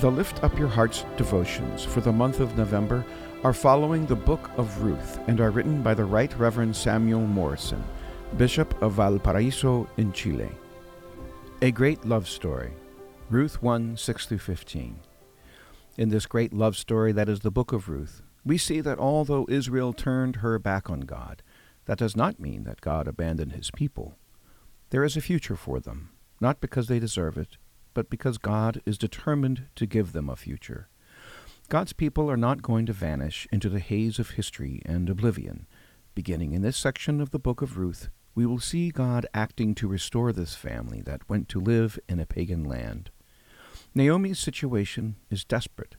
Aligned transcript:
The 0.00 0.10
Lift 0.10 0.42
Up 0.42 0.58
Your 0.58 0.68
Hearts 0.68 1.04
devotions 1.18 1.84
for 1.84 2.00
the 2.00 2.10
month 2.10 2.40
of 2.40 2.56
November 2.56 3.04
are 3.44 3.52
following 3.52 4.06
the 4.06 4.16
Book 4.16 4.50
of 4.56 4.82
Ruth 4.82 5.20
and 5.28 5.38
are 5.42 5.50
written 5.50 5.82
by 5.82 5.92
the 5.92 6.06
Right 6.06 6.34
Reverend 6.38 6.74
Samuel 6.74 7.20
Morrison, 7.20 7.84
Bishop 8.38 8.80
of 8.80 8.92
Valparaiso 8.92 9.86
in 9.98 10.10
Chile. 10.14 10.48
A 11.60 11.70
Great 11.70 12.02
Love 12.06 12.30
Story, 12.30 12.72
Ruth 13.28 13.62
1 13.62 13.98
6 13.98 14.26
15. 14.40 15.00
In 15.98 16.08
this 16.08 16.24
great 16.24 16.54
love 16.54 16.78
story 16.78 17.12
that 17.12 17.28
is 17.28 17.40
the 17.40 17.50
Book 17.50 17.70
of 17.70 17.90
Ruth, 17.90 18.22
we 18.42 18.56
see 18.56 18.80
that 18.80 18.98
although 18.98 19.44
Israel 19.50 19.92
turned 19.92 20.36
her 20.36 20.58
back 20.58 20.88
on 20.88 21.00
God, 21.00 21.42
that 21.84 21.98
does 21.98 22.16
not 22.16 22.40
mean 22.40 22.64
that 22.64 22.80
God 22.80 23.06
abandoned 23.06 23.52
his 23.52 23.70
people. 23.70 24.16
There 24.88 25.04
is 25.04 25.18
a 25.18 25.20
future 25.20 25.56
for 25.56 25.78
them, 25.78 26.08
not 26.40 26.62
because 26.62 26.88
they 26.88 26.98
deserve 26.98 27.36
it, 27.36 27.58
but 27.94 28.10
because 28.10 28.38
God 28.38 28.80
is 28.86 28.98
determined 28.98 29.66
to 29.76 29.86
give 29.86 30.12
them 30.12 30.28
a 30.28 30.36
future. 30.36 30.88
God's 31.68 31.92
people 31.92 32.30
are 32.30 32.36
not 32.36 32.62
going 32.62 32.86
to 32.86 32.92
vanish 32.92 33.46
into 33.52 33.68
the 33.68 33.78
haze 33.78 34.18
of 34.18 34.30
history 34.30 34.82
and 34.84 35.08
oblivion. 35.08 35.66
Beginning 36.14 36.52
in 36.52 36.62
this 36.62 36.76
section 36.76 37.20
of 37.20 37.30
the 37.30 37.38
book 37.38 37.62
of 37.62 37.78
Ruth, 37.78 38.08
we 38.34 38.44
will 38.44 38.58
see 38.58 38.90
God 38.90 39.26
acting 39.32 39.74
to 39.76 39.88
restore 39.88 40.32
this 40.32 40.54
family 40.54 41.00
that 41.02 41.28
went 41.28 41.48
to 41.50 41.60
live 41.60 41.98
in 42.08 42.18
a 42.18 42.26
pagan 42.26 42.64
land. 42.64 43.10
Naomi's 43.94 44.38
situation 44.38 45.16
is 45.30 45.44
desperate. 45.44 45.96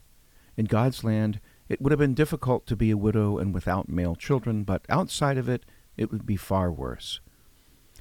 In 0.58 0.66
God's 0.66 1.04
land, 1.04 1.40
it 1.70 1.82
would 1.82 1.92
have 1.92 2.00
been 2.00 2.14
difficult 2.14 2.66
to 2.68 2.76
be 2.76 2.92
a 2.92 2.98
widow 2.98 3.38
and 3.38 3.54
without 3.54 3.88
male 3.88 4.16
children, 4.16 4.64
but 4.64 4.86
outside 4.90 5.38
of 5.38 5.48
it, 5.48 5.64
it 5.96 6.12
would 6.12 6.26
be 6.26 6.36
far 6.36 6.72
worse. 6.72 7.22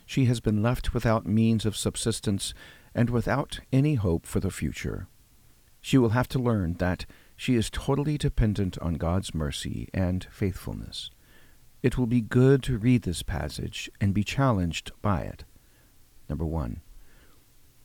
She 0.07 0.25
has 0.25 0.41
been 0.41 0.61
left 0.61 0.93
without 0.93 1.27
means 1.27 1.65
of 1.65 1.77
subsistence 1.77 2.53
and 2.95 3.11
without 3.11 3.61
any 3.73 3.95
hope 3.95 4.27
for 4.27 4.41
the 4.41 4.51
future. 4.51 5.09
She 5.81 5.99
will 5.99 6.11
have 6.11 6.29
to 6.29 6.39
learn 6.39 6.75
that 6.75 7.07
she 7.37 7.55
is 7.57 7.71
totally 7.71 8.19
dependent 8.19 8.77
on 8.79 8.95
God's 8.95 9.35
mercy 9.35 9.89
and 9.95 10.27
faithfulness. 10.31 11.11
It 11.83 11.97
will 11.97 12.07
be 12.07 12.21
good 12.21 12.63
to 12.65 12.77
read 12.77 13.03
this 13.03 13.23
passage 13.23 13.91
and 14.01 14.13
be 14.13 14.23
challenged 14.25 14.93
by 15.01 15.23
it. 15.23 15.45
Number 16.29 16.45
one. 16.45 16.83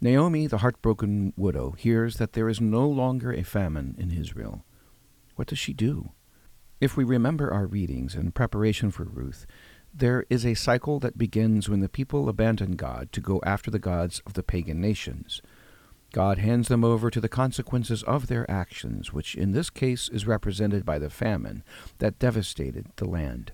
Naomi, 0.01 0.45
the 0.45 0.57
heartbroken 0.57 1.33
widow, 1.37 1.71
hears 1.71 2.17
that 2.17 2.33
there 2.33 2.49
is 2.49 2.59
no 2.59 2.87
longer 2.87 3.31
a 3.31 3.43
famine 3.43 3.95
in 3.97 4.11
Israel. 4.11 4.65
What 5.35 5.47
does 5.47 5.57
she 5.57 5.73
do? 5.73 6.11
If 6.81 6.97
we 6.97 7.05
remember 7.05 7.51
our 7.51 7.65
readings 7.65 8.15
in 8.15 8.33
preparation 8.33 8.91
for 8.91 9.05
Ruth, 9.05 9.45
there 9.97 10.25
is 10.29 10.45
a 10.45 10.55
cycle 10.55 10.99
that 10.99 11.17
begins 11.17 11.69
when 11.69 11.79
the 11.79 11.87
people 11.87 12.27
abandon 12.27 12.75
God 12.75 13.13
to 13.13 13.21
go 13.21 13.39
after 13.45 13.71
the 13.71 13.79
gods 13.79 14.21
of 14.25 14.33
the 14.33 14.43
pagan 14.43 14.81
nations. 14.81 15.41
God 16.11 16.37
hands 16.37 16.67
them 16.67 16.83
over 16.83 17.09
to 17.09 17.21
the 17.21 17.29
consequences 17.29 18.03
of 18.03 18.27
their 18.27 18.49
actions, 18.51 19.13
which 19.13 19.35
in 19.35 19.53
this 19.53 19.69
case 19.69 20.09
is 20.09 20.27
represented 20.27 20.85
by 20.85 20.99
the 20.99 21.09
famine 21.09 21.63
that 21.99 22.19
devastated 22.19 22.87
the 22.97 23.07
land. 23.07 23.53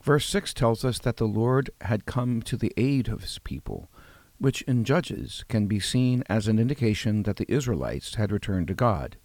Verse 0.00 0.26
6 0.26 0.54
tells 0.54 0.84
us 0.84 1.00
that 1.00 1.16
the 1.16 1.26
Lord 1.26 1.70
had 1.80 2.06
come 2.06 2.40
to 2.42 2.56
the 2.56 2.72
aid 2.76 3.08
of 3.08 3.22
his 3.22 3.40
people, 3.40 3.90
which 4.38 4.62
in 4.62 4.84
Judges 4.84 5.44
can 5.48 5.66
be 5.66 5.80
seen 5.80 6.22
as 6.28 6.46
an 6.46 6.60
indication 6.60 7.24
that 7.24 7.36
the 7.36 7.50
Israelites 7.50 8.14
had 8.14 8.30
returned 8.30 8.68
to 8.68 8.74
God. 8.74 9.16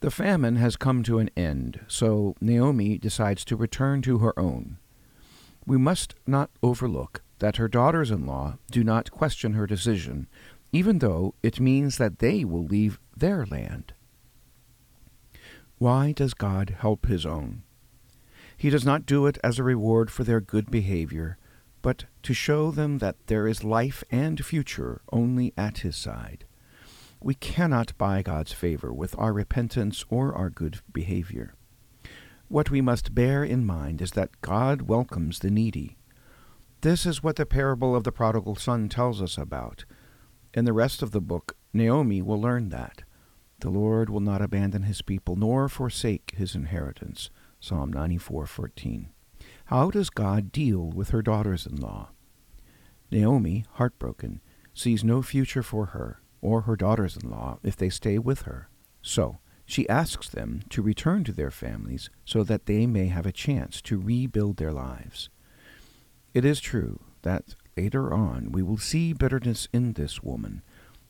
The 0.00 0.10
famine 0.10 0.56
has 0.56 0.76
come 0.76 1.04
to 1.04 1.18
an 1.18 1.30
end, 1.36 1.80
so 1.86 2.34
Naomi 2.40 2.98
decides 2.98 3.44
to 3.44 3.56
return 3.56 4.02
to 4.02 4.18
her 4.18 4.36
own. 4.38 4.78
We 5.68 5.76
must 5.76 6.14
not 6.26 6.48
overlook 6.62 7.20
that 7.40 7.56
her 7.56 7.68
daughters 7.68 8.10
in 8.10 8.24
law 8.24 8.56
do 8.70 8.82
not 8.82 9.10
question 9.10 9.52
her 9.52 9.66
decision, 9.66 10.26
even 10.72 11.00
though 11.00 11.34
it 11.42 11.60
means 11.60 11.98
that 11.98 12.20
they 12.20 12.42
will 12.42 12.64
leave 12.64 12.98
their 13.14 13.44
land. 13.44 13.92
Why 15.76 16.12
does 16.12 16.32
God 16.32 16.76
help 16.78 17.04
his 17.04 17.26
own? 17.26 17.64
He 18.56 18.70
does 18.70 18.86
not 18.86 19.04
do 19.04 19.26
it 19.26 19.36
as 19.44 19.58
a 19.58 19.62
reward 19.62 20.10
for 20.10 20.24
their 20.24 20.40
good 20.40 20.70
behavior, 20.70 21.36
but 21.82 22.06
to 22.22 22.32
show 22.32 22.70
them 22.70 22.96
that 22.98 23.26
there 23.26 23.46
is 23.46 23.62
life 23.62 24.02
and 24.10 24.42
future 24.42 25.02
only 25.12 25.52
at 25.58 25.80
his 25.80 25.96
side. 25.96 26.46
We 27.20 27.34
cannot 27.34 27.92
buy 27.98 28.22
God's 28.22 28.54
favor 28.54 28.90
with 28.90 29.14
our 29.18 29.34
repentance 29.34 30.02
or 30.08 30.34
our 30.34 30.48
good 30.48 30.80
behavior. 30.94 31.52
What 32.48 32.70
we 32.70 32.80
must 32.80 33.14
bear 33.14 33.44
in 33.44 33.66
mind 33.66 34.00
is 34.00 34.12
that 34.12 34.40
God 34.40 34.82
welcomes 34.82 35.40
the 35.40 35.50
needy. 35.50 35.98
This 36.80 37.04
is 37.04 37.22
what 37.22 37.36
the 37.36 37.44
parable 37.44 37.94
of 37.94 38.04
the 38.04 38.12
prodigal 38.12 38.56
son 38.56 38.88
tells 38.88 39.20
us 39.20 39.36
about. 39.36 39.84
In 40.54 40.64
the 40.64 40.72
rest 40.72 41.02
of 41.02 41.10
the 41.10 41.20
book, 41.20 41.56
Naomi 41.74 42.22
will 42.22 42.40
learn 42.40 42.70
that. 42.70 43.02
The 43.60 43.68
Lord 43.68 44.08
will 44.08 44.20
not 44.20 44.40
abandon 44.40 44.84
his 44.84 45.02
people 45.02 45.36
nor 45.36 45.68
forsake 45.68 46.32
his 46.36 46.54
inheritance. 46.54 47.28
Psalm 47.60 47.92
94:14. 47.92 49.10
How 49.66 49.90
does 49.90 50.08
God 50.08 50.50
deal 50.50 50.90
with 50.90 51.10
her 51.10 51.20
daughters-in-law? 51.20 52.08
Naomi, 53.10 53.66
heartbroken, 53.72 54.40
sees 54.72 55.04
no 55.04 55.20
future 55.20 55.62
for 55.62 55.86
her 55.86 56.22
or 56.40 56.62
her 56.62 56.76
daughters-in-law 56.76 57.58
if 57.62 57.76
they 57.76 57.90
stay 57.90 58.18
with 58.18 58.42
her. 58.42 58.70
So, 59.02 59.38
she 59.68 59.86
asks 59.90 60.30
them 60.30 60.62
to 60.70 60.80
return 60.80 61.22
to 61.22 61.30
their 61.30 61.50
families 61.50 62.08
so 62.24 62.42
that 62.42 62.64
they 62.64 62.86
may 62.86 63.08
have 63.08 63.26
a 63.26 63.30
chance 63.30 63.82
to 63.82 64.00
rebuild 64.00 64.56
their 64.56 64.72
lives. 64.72 65.28
It 66.32 66.42
is 66.46 66.58
true 66.58 67.00
that 67.20 67.54
later 67.76 68.14
on 68.14 68.50
we 68.50 68.62
will 68.62 68.78
see 68.78 69.12
bitterness 69.12 69.68
in 69.70 69.92
this 69.92 70.22
woman, 70.22 70.62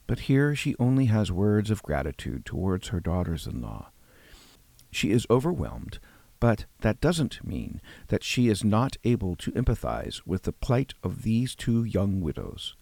but 0.08 0.20
here 0.26 0.56
she 0.56 0.74
only 0.80 1.04
has 1.04 1.30
words 1.30 1.70
of 1.70 1.84
gratitude 1.84 2.44
towards 2.44 2.88
her 2.88 2.98
daughters 2.98 3.46
in 3.46 3.62
law. 3.62 3.92
She 4.90 5.12
is 5.12 5.24
overwhelmed, 5.30 6.00
but 6.40 6.64
that 6.80 7.00
doesn't 7.00 7.46
mean 7.46 7.80
that 8.08 8.24
she 8.24 8.48
is 8.48 8.64
not 8.64 8.96
able 9.04 9.36
to 9.36 9.52
empathize 9.52 10.22
with 10.26 10.42
the 10.42 10.52
plight 10.52 10.94
of 11.04 11.22
these 11.22 11.54
two 11.54 11.84
young 11.84 12.20
widows. 12.20 12.74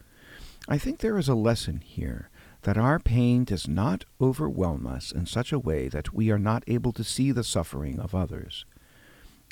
I 0.69 0.79
think 0.79 1.01
there 1.01 1.19
is 1.19 1.29
a 1.29 1.35
lesson 1.35 1.83
here 1.85 2.31
that 2.67 2.77
our 2.77 2.99
pain 2.99 3.45
does 3.45 3.69
not 3.69 4.05
overwhelm 4.21 4.89
us 4.89 5.13
in 5.13 5.25
such 5.25 5.53
a 5.53 5.59
way 5.59 5.87
that 5.87 6.13
we 6.13 6.33
are 6.33 6.39
not 6.39 6.65
able 6.67 6.93
to 6.93 7.05
see 7.05 7.31
the 7.31 7.45
suffering 7.45 8.01
of 8.01 8.13
others. 8.13 8.65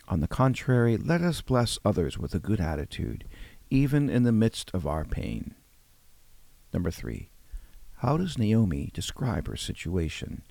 On 0.08 0.18
the 0.18 0.26
contrary, 0.26 0.96
let 0.96 1.20
us 1.20 1.40
bless 1.40 1.78
others 1.84 2.18
with 2.18 2.34
a 2.34 2.40
good 2.40 2.60
attitude, 2.60 3.22
even 3.70 4.10
in 4.10 4.24
the 4.24 4.32
midst 4.32 4.68
of 4.74 4.84
our 4.84 5.04
pain. 5.04 5.54
Number 6.72 6.90
three, 6.90 7.28
how 7.98 8.16
does 8.16 8.36
Naomi 8.36 8.90
describe 8.92 9.46
her 9.46 9.56
situation? 9.56 10.42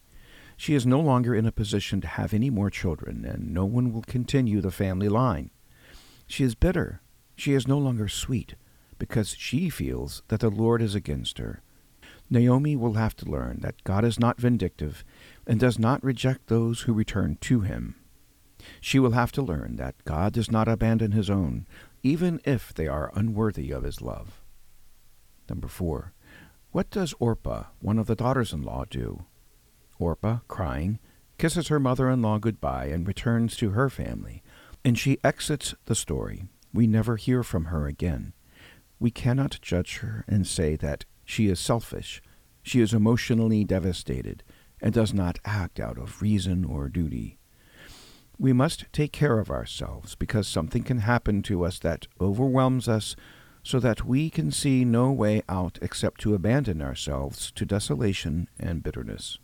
She 0.55 0.73
is 0.73 0.85
no 0.85 1.01
longer 1.01 1.35
in 1.35 1.45
a 1.45 1.51
position 1.51 1.99
to 1.99 2.07
have 2.07 2.33
any 2.33 2.49
more 2.49 2.69
children, 2.69 3.25
and 3.25 3.53
no 3.53 3.65
one 3.65 3.91
will 3.91 4.03
continue 4.03 4.61
the 4.61 4.71
family 4.71 5.09
line. 5.09 5.49
She 6.27 6.45
is 6.45 6.55
bitter. 6.55 7.01
She 7.35 7.53
is 7.55 7.67
no 7.67 7.77
longer 7.77 8.07
sweet, 8.07 8.55
because 8.97 9.35
she 9.37 9.69
feels 9.69 10.23
that 10.29 10.39
the 10.39 10.49
Lord 10.49 10.81
is 10.81 10.95
against 10.95 11.39
her 11.39 11.61
Naomi 12.33 12.75
will 12.75 12.93
have 12.93 13.15
to 13.17 13.29
learn 13.29 13.59
that 13.61 13.83
God 13.83 14.03
is 14.03 14.19
not 14.19 14.41
vindictive 14.41 15.05
and 15.45 15.59
does 15.59 15.77
not 15.77 16.03
reject 16.03 16.47
those 16.47 16.81
who 16.81 16.91
return 16.93 17.37
to 17.41 17.61
him. 17.61 17.95
She 18.81 18.97
will 18.97 19.11
have 19.11 19.31
to 19.33 19.41
learn 19.43 19.75
that 19.75 20.03
God 20.03 20.33
does 20.33 20.49
not 20.49 20.67
abandon 20.67 21.11
his 21.11 21.29
own, 21.29 21.67
even 22.01 22.41
if 22.43 22.73
they 22.73 22.87
are 22.87 23.11
unworthy 23.13 23.69
of 23.69 23.83
his 23.83 24.01
love. 24.01 24.41
Number 25.47 25.67
four, 25.67 26.13
what 26.71 26.89
does 26.89 27.13
Orpah, 27.19 27.65
one 27.79 27.99
of 27.99 28.07
the 28.07 28.15
daughters 28.15 28.51
in 28.51 28.63
law, 28.63 28.85
do? 28.89 29.25
Orpah, 29.99 30.39
crying, 30.47 30.97
kisses 31.37 31.67
her 31.67 31.79
mother 31.79 32.09
in 32.09 32.23
law 32.23 32.39
goodbye 32.39 32.85
and 32.85 33.07
returns 33.07 33.55
to 33.57 33.71
her 33.71 33.91
family, 33.91 34.41
and 34.83 34.97
she 34.97 35.19
exits 35.23 35.75
the 35.85 35.93
story. 35.93 36.47
We 36.73 36.87
never 36.87 37.15
hear 37.17 37.43
from 37.43 37.65
her 37.65 37.85
again. 37.85 38.33
We 38.99 39.11
cannot 39.11 39.59
judge 39.61 39.97
her 39.97 40.25
and 40.27 40.47
say 40.47 40.75
that 40.77 41.05
she 41.25 41.47
is 41.47 41.59
selfish. 41.59 42.21
She 42.61 42.79
is 42.79 42.93
emotionally 42.93 43.63
devastated 43.63 44.43
and 44.81 44.93
does 44.93 45.13
not 45.13 45.39
act 45.45 45.79
out 45.79 45.97
of 45.97 46.21
reason 46.21 46.65
or 46.65 46.89
duty. 46.89 47.37
We 48.37 48.51
must 48.51 48.85
take 48.91 49.11
care 49.11 49.39
of 49.39 49.51
ourselves 49.51 50.15
because 50.15 50.47
something 50.47 50.83
can 50.83 50.99
happen 50.99 51.41
to 51.43 51.63
us 51.63 51.79
that 51.79 52.07
overwhelms 52.19 52.89
us 52.89 53.15
so 53.63 53.79
that 53.79 54.05
we 54.05 54.29
can 54.29 54.51
see 54.51 54.83
no 54.83 55.11
way 55.11 55.41
out 55.47 55.79
except 55.81 56.19
to 56.21 56.33
abandon 56.33 56.81
ourselves 56.81 57.51
to 57.51 57.65
desolation 57.65 58.49
and 58.59 58.83
bitterness. 58.83 59.39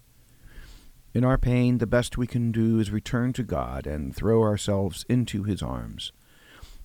In 1.14 1.24
our 1.24 1.38
pain, 1.38 1.78
the 1.78 1.88
best 1.88 2.18
we 2.18 2.28
can 2.28 2.52
do 2.52 2.80
is 2.80 2.92
return 2.92 3.34
to 3.34 3.44
God 3.44 3.88
and 3.88 4.16
throw 4.16 4.44
ourselves 4.44 5.06
into 5.10 5.44
His 5.44 5.62
arms. 5.64 6.12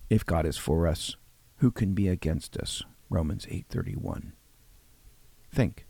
If 0.09 0.25
God 0.25 0.45
is 0.45 0.57
for 0.57 0.87
us, 0.87 1.15
who 1.57 1.71
can 1.71 1.93
be 1.93 2.07
against 2.07 2.57
us? 2.57 2.83
Romans 3.09 3.45
8:31. 3.47 4.31
Think. 5.55 5.85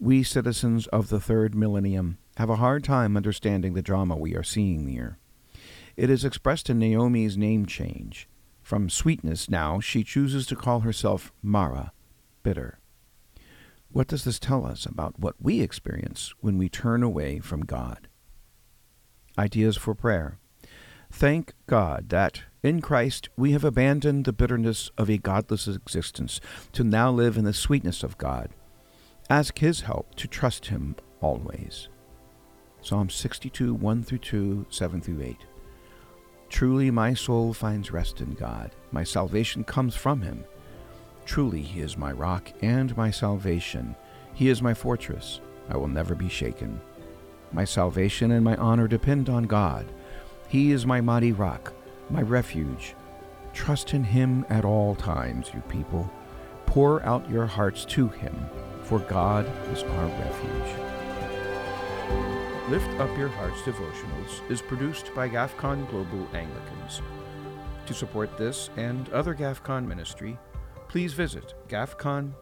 We 0.00 0.24
citizens 0.24 0.88
of 0.88 1.08
the 1.08 1.20
third 1.20 1.54
millennium 1.54 2.18
have 2.38 2.50
a 2.50 2.56
hard 2.56 2.82
time 2.82 3.16
understanding 3.16 3.74
the 3.74 3.82
drama 3.82 4.16
we 4.16 4.34
are 4.34 4.42
seeing 4.42 4.88
here. 4.88 5.16
It 5.96 6.10
is 6.10 6.24
expressed 6.24 6.68
in 6.68 6.80
Naomi's 6.80 7.36
name 7.36 7.66
change. 7.66 8.28
From 8.62 8.90
sweetness 8.90 9.48
now, 9.48 9.78
she 9.78 10.02
chooses 10.02 10.44
to 10.46 10.56
call 10.56 10.80
herself 10.80 11.32
Mara, 11.40 11.92
bitter. 12.42 12.80
What 13.92 14.08
does 14.08 14.24
this 14.24 14.40
tell 14.40 14.66
us 14.66 14.86
about 14.86 15.20
what 15.20 15.36
we 15.40 15.60
experience 15.60 16.34
when 16.40 16.58
we 16.58 16.68
turn 16.68 17.04
away 17.04 17.38
from 17.38 17.60
God? 17.60 18.08
Ideas 19.38 19.76
for 19.76 19.94
prayer. 19.94 20.38
Thank 21.12 21.52
God 21.68 22.08
that 22.08 22.42
in 22.64 22.80
Christ 22.80 23.28
we 23.36 23.52
have 23.52 23.62
abandoned 23.62 24.24
the 24.24 24.32
bitterness 24.32 24.90
of 24.98 25.08
a 25.08 25.18
godless 25.18 25.68
existence 25.68 26.40
to 26.72 26.82
now 26.82 27.12
live 27.12 27.36
in 27.36 27.44
the 27.44 27.52
sweetness 27.52 28.02
of 28.02 28.18
God. 28.18 28.50
Ask 29.30 29.58
His 29.58 29.80
help 29.80 30.14
to 30.16 30.28
trust 30.28 30.66
Him 30.66 30.96
always. 31.22 31.88
Psalm 32.82 33.08
62, 33.08 33.72
1 33.72 34.02
through 34.02 34.18
2, 34.18 34.66
7 34.68 35.00
through 35.00 35.22
8. 35.22 35.36
Truly 36.50 36.90
my 36.90 37.14
soul 37.14 37.54
finds 37.54 37.90
rest 37.90 38.20
in 38.20 38.34
God. 38.34 38.72
My 38.92 39.02
salvation 39.02 39.64
comes 39.64 39.96
from 39.96 40.20
Him. 40.20 40.44
Truly 41.24 41.62
He 41.62 41.80
is 41.80 41.96
my 41.96 42.12
rock 42.12 42.52
and 42.60 42.94
my 42.98 43.10
salvation. 43.10 43.96
He 44.34 44.50
is 44.50 44.60
my 44.60 44.74
fortress. 44.74 45.40
I 45.70 45.78
will 45.78 45.88
never 45.88 46.14
be 46.14 46.28
shaken. 46.28 46.78
My 47.50 47.64
salvation 47.64 48.32
and 48.32 48.44
my 48.44 48.56
honor 48.56 48.86
depend 48.86 49.30
on 49.30 49.44
God. 49.44 49.86
He 50.48 50.70
is 50.70 50.84
my 50.84 51.00
mighty 51.00 51.32
rock, 51.32 51.72
my 52.10 52.20
refuge. 52.20 52.94
Trust 53.54 53.94
in 53.94 54.04
Him 54.04 54.44
at 54.50 54.66
all 54.66 54.94
times, 54.94 55.50
you 55.54 55.60
people. 55.62 56.10
Pour 56.66 57.02
out 57.04 57.30
your 57.30 57.46
hearts 57.46 57.86
to 57.86 58.08
Him, 58.08 58.34
for 58.84 58.98
God 59.00 59.46
is 59.72 59.82
our 59.82 60.06
refuge. 60.06 60.94
Lift 62.68 62.88
Up 63.00 63.16
Your 63.18 63.28
Hearts 63.28 63.60
devotionals 63.62 64.50
is 64.50 64.62
produced 64.62 65.14
by 65.14 65.28
GAFCON 65.28 65.88
Global 65.90 66.26
Anglicans. 66.34 67.02
To 67.86 67.94
support 67.94 68.38
this 68.38 68.70
and 68.76 69.08
other 69.10 69.34
GAFCON 69.34 69.86
ministry, 69.86 70.38
please 70.88 71.12
visit 71.12 71.54
gafcon.org. 71.68 72.34